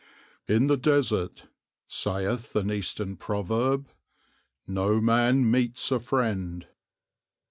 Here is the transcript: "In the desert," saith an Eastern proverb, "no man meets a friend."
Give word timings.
"In 0.47 0.65
the 0.65 0.77
desert," 0.77 1.45
saith 1.85 2.55
an 2.55 2.71
Eastern 2.71 3.17
proverb, 3.17 3.87
"no 4.65 4.99
man 4.99 5.51
meets 5.51 5.91
a 5.91 5.99
friend." 5.99 6.65